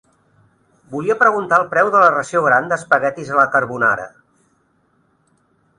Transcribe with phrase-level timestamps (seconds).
[0.93, 4.11] Volia preguntar el preu de la ració gran d'espaguetis a la carbonara.